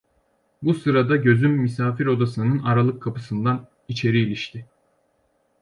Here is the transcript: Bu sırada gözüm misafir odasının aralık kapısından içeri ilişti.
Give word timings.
Bu 0.61 0.73
sırada 0.73 1.15
gözüm 1.15 1.51
misafir 1.51 2.05
odasının 2.05 2.59
aralık 2.63 3.01
kapısından 3.03 3.67
içeri 3.87 4.19
ilişti. 4.19 4.65